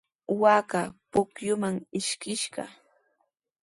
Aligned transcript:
Waakaqa 0.41 0.81
pukyuman 1.11 1.75
ishkishqa. 1.99 2.63